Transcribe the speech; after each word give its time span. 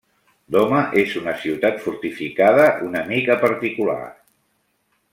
Doma 0.53 0.79
és 1.01 1.13
una 1.21 1.35
ciutat 1.43 1.77
fortificada 1.85 2.67
una 2.89 3.05
mica 3.13 3.39
particular. 3.47 4.03